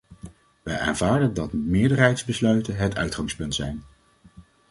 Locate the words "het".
2.75-2.95